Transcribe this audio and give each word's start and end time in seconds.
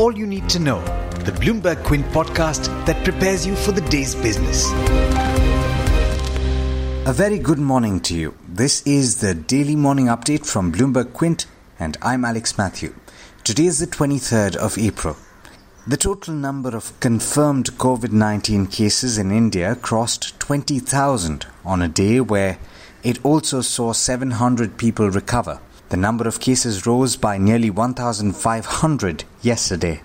all 0.00 0.16
you 0.16 0.26
need 0.26 0.48
to 0.48 0.58
know. 0.58 0.80
The 1.26 1.32
Bloomberg 1.32 1.84
Quint 1.84 2.06
podcast 2.06 2.68
that 2.86 3.04
prepares 3.04 3.46
you 3.46 3.54
for 3.54 3.72
the 3.72 3.82
day's 3.82 4.14
business. 4.14 4.64
A 7.06 7.12
very 7.12 7.38
good 7.38 7.58
morning 7.58 8.00
to 8.00 8.14
you. 8.14 8.34
This 8.48 8.82
is 8.86 9.20
the 9.20 9.34
daily 9.34 9.76
morning 9.76 10.06
update 10.06 10.46
from 10.46 10.72
Bloomberg 10.72 11.12
Quint, 11.12 11.44
and 11.78 11.98
I'm 12.00 12.24
Alex 12.24 12.56
Matthew. 12.56 12.94
Today 13.44 13.66
is 13.66 13.78
the 13.78 13.86
23rd 13.86 14.56
of 14.56 14.78
April. 14.78 15.18
The 15.86 15.98
total 15.98 16.32
number 16.32 16.74
of 16.74 16.98
confirmed 17.00 17.72
COVID 17.72 18.10
19 18.10 18.68
cases 18.68 19.18
in 19.18 19.30
India 19.30 19.76
crossed 19.76 20.40
20,000 20.40 21.46
on 21.62 21.82
a 21.82 21.88
day 21.88 22.20
where 22.20 22.56
it 23.02 23.22
also 23.22 23.60
saw 23.60 23.92
700 23.92 24.78
people 24.78 25.10
recover. 25.10 25.60
The 25.90 25.96
number 25.96 26.28
of 26.28 26.38
cases 26.38 26.86
rose 26.86 27.16
by 27.16 27.36
nearly 27.36 27.68
1,500 27.68 29.24
yesterday. 29.42 30.02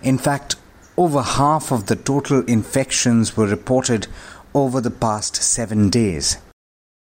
In 0.00 0.18
fact, 0.18 0.54
over 0.96 1.20
half 1.20 1.72
of 1.72 1.86
the 1.86 1.96
total 1.96 2.44
infections 2.44 3.36
were 3.36 3.48
reported 3.48 4.06
over 4.54 4.80
the 4.80 4.90
past 4.90 5.34
seven 5.34 5.90
days. 5.90 6.38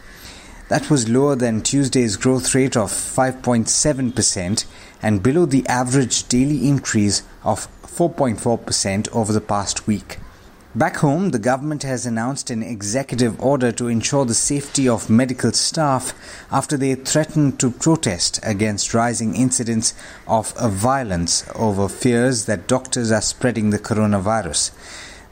That 0.69 0.89
was 0.89 1.07
lower 1.07 1.35
than 1.35 1.61
Tuesday's 1.61 2.17
growth 2.17 2.55
rate 2.55 2.75
of 2.75 2.91
5.7% 2.91 4.65
and 5.01 5.21
below 5.21 5.45
the 5.45 5.67
average 5.67 6.27
daily 6.27 6.67
increase 6.67 7.21
of 7.43 7.67
4.4% 7.83 9.07
over 9.13 9.31
the 9.31 9.41
past 9.41 9.85
week. 9.85 10.17
Back 10.75 10.97
home, 10.97 11.29
the 11.29 11.39
government 11.39 11.83
has 11.83 12.05
announced 12.05 12.49
an 12.49 12.61
executive 12.61 13.39
order 13.41 13.71
to 13.71 13.87
ensure 13.87 14.25
the 14.25 14.33
safety 14.33 14.89
of 14.89 15.09
medical 15.09 15.53
staff 15.53 16.13
after 16.51 16.75
they 16.75 16.95
threatened 16.95 17.61
to 17.61 17.71
protest 17.71 18.41
against 18.43 18.93
rising 18.93 19.37
incidents 19.37 19.93
of 20.27 20.51
violence 20.51 21.45
over 21.55 21.87
fears 21.87 22.43
that 22.47 22.67
doctors 22.67 23.09
are 23.09 23.21
spreading 23.21 23.69
the 23.69 23.79
coronavirus. 23.79 24.71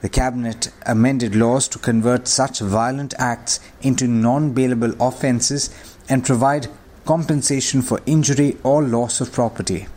The 0.00 0.08
cabinet 0.08 0.70
amended 0.86 1.34
laws 1.34 1.68
to 1.68 1.78
convert 1.78 2.26
such 2.26 2.60
violent 2.60 3.12
acts 3.18 3.60
into 3.82 4.08
non 4.08 4.54
bailable 4.54 4.96
offences 4.98 5.68
and 6.08 6.24
provide 6.24 6.68
compensation 7.04 7.82
for 7.82 8.00
injury 8.06 8.56
or 8.62 8.82
loss 8.82 9.20
of 9.20 9.30
property. 9.30 9.88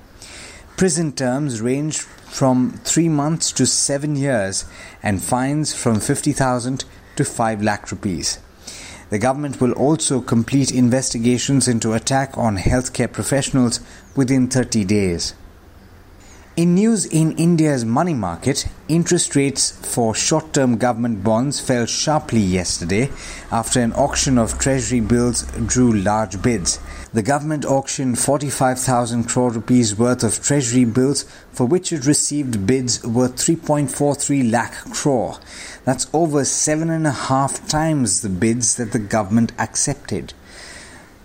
Prison 0.78 1.12
terms 1.12 1.60
range 1.60 2.02
from 2.02 2.80
3 2.84 3.10
months 3.10 3.52
to 3.52 3.66
7 3.66 4.16
years 4.16 4.64
and 5.02 5.24
fines 5.24 5.74
from 5.74 6.00
50,000 6.00 6.86
to 7.16 7.26
5 7.26 7.64
lakh 7.64 7.92
rupees. 7.92 8.38
The 9.10 9.18
government 9.18 9.60
will 9.60 9.72
also 9.72 10.22
complete 10.22 10.72
investigations 10.72 11.68
into 11.68 11.94
attack 11.94 12.38
on 12.38 12.58
healthcare 12.58 13.12
professionals 13.12 13.80
within 14.16 14.50
30 14.50 14.86
days. 14.86 15.34
In 16.56 16.76
news 16.76 17.08
in 17.08 17.32
India's 17.38 17.84
money 17.84 18.14
market, 18.14 18.68
interest 18.88 19.36
rates 19.36 19.72
for 19.72 20.14
short 20.14 20.54
term 20.54 20.78
government 20.78 21.24
bonds 21.24 21.60
fell 21.60 21.88
sharply 21.88 22.40
yesterday 22.40 23.10
after 23.52 23.80
an 23.80 23.94
auction 23.94 24.38
of 24.38 24.60
treasury 24.60 25.00
bills 25.00 25.42
drew 25.66 25.92
large 25.92 26.40
bids. 26.44 26.80
The 27.14 27.24
government 27.24 27.64
auctioned 27.64 28.20
45,000 28.20 29.24
crore 29.24 29.52
rupees 29.52 29.98
worth 29.98 30.24
of 30.24 30.44
treasury 30.44 30.84
bills 30.84 31.24
for 31.54 31.66
which 31.66 31.94
it 31.94 32.06
received 32.06 32.68
bids 32.68 33.02
worth 33.06 33.38
3.43 33.38 34.52
lakh 34.52 34.74
crore. 34.92 35.40
That's 35.86 36.08
over 36.12 36.44
seven 36.44 36.90
and 36.90 37.08
a 37.08 37.12
half 37.12 37.66
times 37.70 38.22
the 38.22 38.30
bids 38.30 38.76
that 38.76 38.92
the 38.92 39.00
government 39.00 39.54
accepted. 39.58 40.34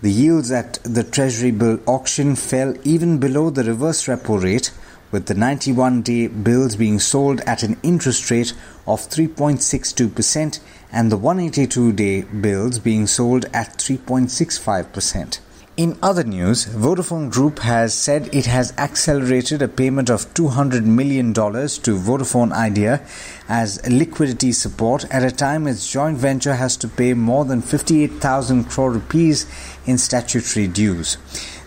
The 0.01 0.11
yields 0.11 0.51
at 0.51 0.79
the 0.83 1.03
treasury 1.03 1.51
bill 1.51 1.79
auction 1.85 2.37
fell 2.37 2.75
even 2.85 3.17
below 3.17 3.49
the 3.49 3.65
reverse 3.65 4.05
repo 4.05 4.41
rate 4.41 4.71
with 5.11 5.25
the 5.25 5.33
91 5.33 6.01
day 6.01 6.27
bills 6.27 6.77
being 6.77 6.99
sold 6.99 7.41
at 7.41 7.61
an 7.61 7.77
interest 7.83 8.31
rate 8.31 8.53
of 8.87 9.01
3.62% 9.01 10.59
and 10.93 11.11
the 11.11 11.17
182 11.17 11.91
day 11.91 12.21
bills 12.21 12.79
being 12.79 13.05
sold 13.05 13.45
at 13.53 13.77
3.65%. 13.77 15.39
In 15.75 15.97
other 16.03 16.23
news, 16.23 16.67
Vodafone 16.67 17.31
Group 17.31 17.57
has 17.57 17.95
said 17.95 18.29
it 18.31 18.45
has 18.45 18.77
accelerated 18.77 19.59
a 19.63 19.67
payment 19.67 20.07
of 20.07 20.31
$200 20.35 20.83
million 20.83 21.33
to 21.33 21.41
Vodafone 21.41 22.51
Idea 22.51 23.01
as 23.49 23.83
liquidity 23.89 24.51
support 24.51 25.05
at 25.09 25.23
a 25.23 25.31
time 25.31 25.65
its 25.65 25.91
joint 25.91 26.19
venture 26.19 26.53
has 26.53 26.77
to 26.77 26.87
pay 26.87 27.15
more 27.15 27.43
than 27.43 27.63
58,000 27.63 28.65
crore 28.65 28.91
rupees 28.91 29.47
in 29.87 29.97
statutory 29.97 30.67
dues. 30.67 31.17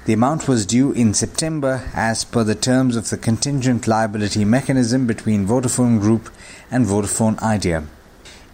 The 0.05 0.12
amount 0.12 0.47
was 0.47 0.66
due 0.66 0.93
in 0.93 1.12
September 1.12 1.91
as 1.93 2.22
per 2.22 2.45
the 2.45 2.55
terms 2.55 2.95
of 2.95 3.11
the 3.11 3.16
contingent 3.16 3.89
liability 3.89 4.45
mechanism 4.45 5.09
between 5.09 5.49
Vodafone 5.49 5.99
Group 5.99 6.31
and 6.71 6.87
Vodafone 6.87 7.43
Idea. 7.43 7.83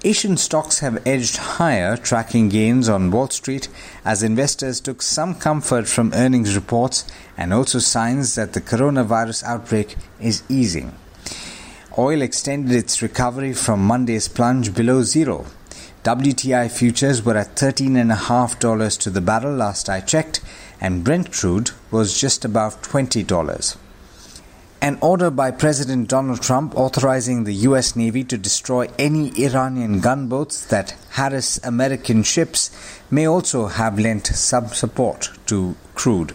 Asian 0.04 0.36
stocks 0.36 0.80
have 0.80 1.00
edged 1.06 1.36
higher, 1.36 1.96
tracking 1.96 2.48
gains 2.48 2.88
on 2.88 3.12
Wall 3.12 3.30
Street 3.30 3.68
as 4.04 4.24
investors 4.24 4.80
took 4.80 5.00
some 5.00 5.32
comfort 5.36 5.86
from 5.86 6.12
earnings 6.12 6.56
reports 6.56 7.04
and 7.36 7.54
also 7.54 7.78
signs 7.78 8.34
that 8.34 8.52
the 8.52 8.60
coronavirus 8.60 9.44
outbreak 9.44 9.94
is 10.20 10.42
easing. 10.48 10.92
Oil 11.96 12.20
extended 12.20 12.74
its 12.74 13.00
recovery 13.00 13.52
from 13.52 13.86
Monday's 13.86 14.26
plunge 14.26 14.74
below 14.74 15.02
zero. 15.04 15.46
WTI 16.02 16.68
futures 16.68 17.24
were 17.24 17.36
at 17.36 17.54
$13.5 17.54 18.98
to 18.98 19.10
the 19.10 19.20
barrel 19.20 19.54
last 19.54 19.88
I 19.88 20.00
checked, 20.00 20.40
and 20.80 21.04
Brent 21.04 21.30
crude 21.30 21.70
was 21.92 22.18
just 22.18 22.44
above 22.44 22.82
$20. 22.82 23.76
An 24.82 24.98
order 25.00 25.30
by 25.30 25.52
President 25.52 26.08
Donald 26.08 26.42
Trump 26.42 26.76
authorizing 26.76 27.44
the 27.44 27.54
U.S. 27.70 27.94
Navy 27.94 28.24
to 28.24 28.36
destroy 28.36 28.88
any 28.98 29.28
Iranian 29.40 30.00
gunboats 30.00 30.66
that 30.66 30.96
harass 31.10 31.60
American 31.62 32.24
ships 32.24 32.68
may 33.08 33.28
also 33.28 33.68
have 33.68 34.00
lent 34.00 34.26
some 34.26 34.66
support 34.70 35.30
to 35.46 35.76
crude. 35.94 36.34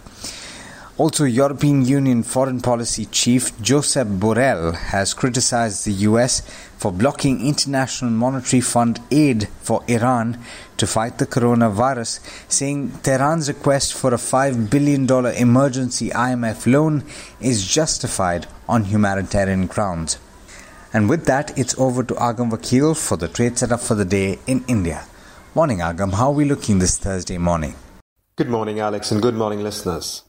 Also, 0.99 1.25
European 1.25 1.85
Union 1.85 2.23
Foreign 2.23 2.59
Policy 2.59 3.05
Chief 3.05 3.55
Josep 3.59 4.17
Borrell 4.17 4.73
has 4.73 5.13
criticized 5.13 5.85
the 5.85 5.93
US 6.09 6.41
for 6.79 6.91
blocking 6.91 7.45
International 7.45 8.09
Monetary 8.09 8.61
Fund 8.61 8.99
aid 9.11 9.47
for 9.61 9.83
Iran 9.87 10.39
to 10.77 10.87
fight 10.87 11.19
the 11.19 11.27
coronavirus, 11.27 12.19
saying 12.51 12.89
Tehran's 13.03 13.47
request 13.47 13.93
for 13.93 14.11
a 14.11 14.17
$5 14.17 14.71
billion 14.71 15.05
emergency 15.35 16.09
IMF 16.09 16.65
loan 16.65 17.03
is 17.39 17.67
justified 17.67 18.47
on 18.67 18.85
humanitarian 18.85 19.67
grounds. 19.67 20.17
And 20.91 21.07
with 21.07 21.25
that, 21.25 21.55
it's 21.55 21.77
over 21.77 22.01
to 22.05 22.15
Agam 22.15 22.49
Vakil 22.49 22.97
for 22.97 23.17
the 23.17 23.27
trade 23.27 23.59
setup 23.59 23.81
for 23.81 23.93
the 23.93 24.05
day 24.05 24.39
in 24.47 24.65
India. 24.67 25.05
Morning, 25.53 25.77
Agam. 25.77 26.13
How 26.15 26.29
are 26.29 26.33
we 26.33 26.45
looking 26.45 26.79
this 26.79 26.97
Thursday 26.97 27.37
morning? 27.37 27.75
Good 28.35 28.49
morning, 28.49 28.79
Alex, 28.79 29.11
and 29.11 29.21
good 29.21 29.35
morning, 29.35 29.61
listeners. 29.61 30.23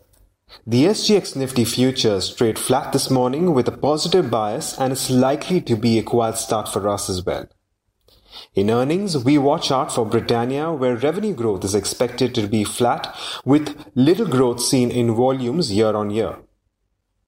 The 0.66 0.86
SGX 0.86 1.36
Nifty 1.36 1.64
futures 1.64 2.34
trade 2.34 2.59
flat 2.59 2.92
this 2.92 3.10
morning 3.10 3.54
with 3.54 3.69
a 3.69 3.76
positive 3.76 4.30
bias 4.30 4.78
and 4.78 4.92
is 4.92 5.10
likely 5.10 5.60
to 5.62 5.77
be 5.77 5.98
a 5.98 6.03
quiet 6.03 6.36
start 6.36 6.68
for 6.68 6.89
us 6.89 7.10
as 7.10 7.24
well. 7.24 7.47
In 8.54 8.71
earnings, 8.71 9.22
we 9.24 9.36
watch 9.39 9.71
out 9.71 9.92
for 9.92 10.06
Britannia 10.06 10.72
where 10.72 10.97
revenue 10.97 11.34
growth 11.34 11.65
is 11.65 11.74
expected 11.74 12.34
to 12.34 12.47
be 12.47 12.65
flat 12.65 13.15
with 13.45 13.84
little 13.95 14.27
growth 14.27 14.60
seen 14.60 14.91
in 14.91 15.15
volumes 15.15 15.72
year 15.72 15.95
on 15.95 16.10
year. 16.10 16.36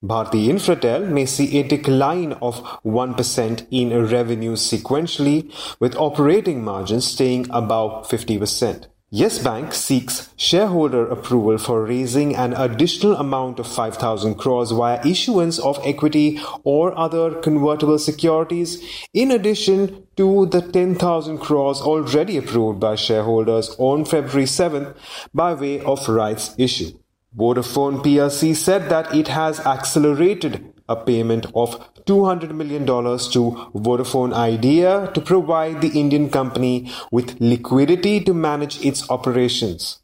Bharti 0.03 0.47
Infratel 0.47 1.09
may 1.09 1.27
see 1.27 1.59
a 1.59 1.69
decline 1.69 2.33
of 2.41 2.63
1% 2.85 3.67
in 3.71 4.07
revenue 4.07 4.53
sequentially 4.53 5.53
with 5.79 5.95
operating 5.97 6.65
margins 6.65 7.07
staying 7.07 7.47
above 7.51 8.09
50%. 8.09 8.87
Yes 9.13 9.41
Bank 9.41 9.75
seeks 9.75 10.29
shareholder 10.37 11.05
approval 11.05 11.59
for 11.59 11.85
raising 11.85 12.37
an 12.37 12.53
additional 12.53 13.17
amount 13.17 13.59
of 13.59 13.67
5,000 13.67 14.37
crores 14.37 14.71
via 14.71 15.05
issuance 15.05 15.59
of 15.59 15.81
equity 15.83 16.39
or 16.63 16.97
other 16.97 17.35
convertible 17.35 17.99
securities 17.99 18.81
in 19.13 19.33
addition 19.33 20.07
to 20.17 20.47
the 20.47 20.61
10,000 20.63 21.39
crores 21.39 21.81
already 21.81 22.37
approved 22.37 22.79
by 22.79 22.95
shareholders 22.95 23.75
on 23.81 24.05
February 24.05 24.47
7th 24.47 24.95
by 25.35 25.55
way 25.55 25.81
of 25.81 26.09
rights 26.09 26.55
issue. 26.57 26.93
Vodafone 27.37 28.05
PLC 28.05 28.55
said 28.55 28.89
that 28.91 29.13
it 29.13 29.27
has 29.27 29.59
accelerated 29.67 30.70
a 30.91 30.97
payment 30.97 31.47
of 31.55 31.79
$200 32.05 32.53
million 32.55 32.85
to 32.85 33.43
Vodafone 33.87 34.35
Idea 34.35 35.11
to 35.15 35.21
provide 35.21 35.81
the 35.81 35.99
Indian 35.99 36.29
company 36.29 36.91
with 37.11 37.41
liquidity 37.41 38.21
to 38.21 38.35
manage 38.35 38.85
its 38.85 39.09
operations. 39.09 40.01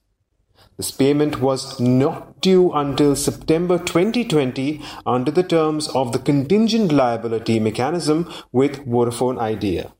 This 0.77 0.91
payment 0.91 1.41
was 1.41 1.81
not 1.81 2.41
due 2.43 2.71
until 2.73 3.17
September 3.17 3.79
2020 3.79 4.83
under 5.07 5.31
the 5.31 5.43
terms 5.43 5.89
of 5.89 6.13
the 6.13 6.19
contingent 6.19 6.93
liability 6.93 7.59
mechanism 7.59 8.31
with 8.53 8.87
Vodafone 8.87 9.39
Idea. 9.39 9.93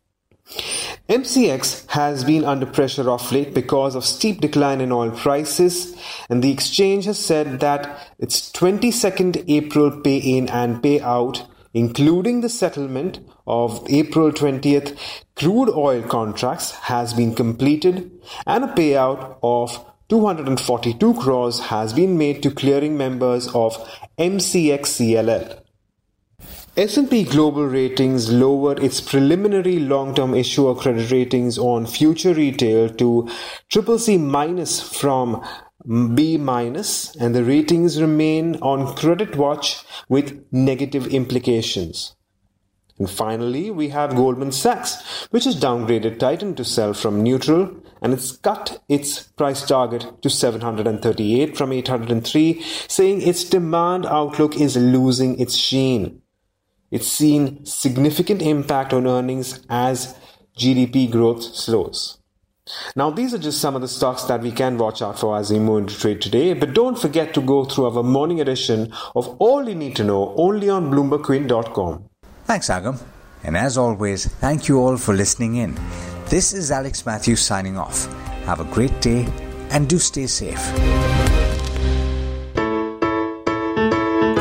MCX 1.09 1.89
has 1.91 2.25
been 2.25 2.45
under 2.45 2.67
pressure 2.67 3.09
of 3.09 3.31
late 3.31 3.55
because 3.55 3.95
of 3.95 4.05
steep 4.05 4.41
decline 4.41 4.81
in 4.81 4.91
oil 4.91 5.13
prices 5.13 5.97
and 6.29 6.43
the 6.43 6.51
exchange 6.51 7.05
has 7.05 7.17
said 7.17 7.61
that 7.61 8.13
its 8.19 8.51
22nd 8.51 9.45
April 9.47 10.01
pay 10.01 10.17
in 10.17 10.49
and 10.49 10.83
pay 10.83 11.01
out 11.01 11.47
including 11.73 12.41
the 12.41 12.49
settlement 12.49 13.21
of 13.47 13.87
April 13.89 14.33
20th 14.33 14.99
crude 15.37 15.71
oil 15.71 16.03
contracts 16.03 16.73
has 16.73 17.15
been 17.15 17.37
completed 17.37 18.11
and 18.45 18.65
a 18.65 18.69
payout 18.69 19.39
of 19.45 19.85
242 20.09 21.15
crores 21.15 21.61
has 21.61 21.93
been 21.93 22.19
made 22.19 22.43
to 22.43 22.51
clearing 22.51 22.97
members 22.97 23.47
of 23.55 23.77
MCXCCL. 24.19 25.66
S&P 26.77 27.25
Global 27.25 27.65
Ratings 27.65 28.31
lowered 28.31 28.81
its 28.81 29.01
preliminary 29.01 29.79
long-term 29.79 30.35
issuer 30.35 30.75
credit 30.75 31.11
ratings 31.11 31.57
on 31.57 31.87
future 31.87 32.35
retail 32.35 32.91
to 32.91 33.27
CCC 33.73 34.21
minus 34.21 34.83
from 34.83 35.43
B 36.15 36.37
minus 36.37 37.17
and 37.17 37.35
the 37.35 37.45
ratings 37.45 37.99
remain 37.99 38.57
on 38.57 38.95
credit 38.95 39.37
watch 39.37 39.85
with 40.11 40.45
negative 40.53 41.07
implications. 41.07 42.15
And 42.99 43.09
finally, 43.09 43.71
we 43.71 43.89
have 43.89 44.15
Goldman 44.15 44.53
Sachs, 44.53 45.29
which 45.31 45.45
has 45.45 45.59
downgraded 45.59 46.19
Titan 46.19 46.55
to 46.57 46.65
sell 46.65 46.93
from 46.93 47.23
neutral 47.23 47.75
and 48.03 48.13
it's 48.13 48.37
cut 48.37 48.83
its 48.87 49.23
price 49.23 49.67
target 49.67 50.21
to 50.21 50.29
738 50.29 51.57
from 51.57 51.73
803, 51.73 52.63
saying 52.87 53.23
its 53.23 53.45
demand 53.45 54.05
outlook 54.05 54.61
is 54.61 54.77
losing 54.77 55.41
its 55.41 55.55
sheen. 55.55 56.21
It's 56.97 57.09
seen 57.09 57.63
significant 57.67 58.41
impact 58.41 58.95
on 58.95 59.07
earnings 59.07 59.61
as 59.69 60.17
GDP 60.57 61.11
growth 61.11 61.43
slows. 61.43 62.17
Now, 62.97 63.11
these 63.11 63.35
are 63.35 63.39
just 63.39 63.61
some 63.61 63.77
of 63.77 63.83
the 63.83 63.87
stocks 63.87 64.23
that 64.23 64.41
we 64.41 64.51
can 64.51 64.79
watch 64.79 65.03
out 65.03 65.19
for 65.19 65.37
as 65.37 65.51
we 65.51 65.59
move 65.59 65.81
into 65.83 66.01
trade 66.01 66.23
today, 66.23 66.55
but 66.55 66.73
don't 66.73 66.99
forget 66.99 67.35
to 67.35 67.43
go 67.43 67.67
through 67.67 67.91
our 67.91 68.03
morning 68.03 68.41
edition 68.41 68.95
of 69.15 69.29
All 69.39 69.69
You 69.69 69.75
Need 69.75 69.97
to 69.97 70.05
Know 70.05 70.35
only 70.39 70.71
on 70.71 70.91
BloombergQuint.com. 70.91 72.09
Thanks, 72.47 72.71
Agam. 72.71 72.99
And 73.45 73.59
as 73.59 73.77
always, 73.77 74.25
thank 74.25 74.67
you 74.67 74.79
all 74.79 74.97
for 74.97 75.13
listening 75.13 75.57
in. 75.57 75.79
This 76.31 76.55
is 76.55 76.71
Alex 76.71 77.05
Matthews 77.05 77.43
signing 77.43 77.77
off. 77.77 78.07
Have 78.47 78.61
a 78.61 78.65
great 78.65 79.03
day 79.03 79.29
and 79.69 79.87
do 79.87 79.99
stay 79.99 80.27
safe. 80.27 81.46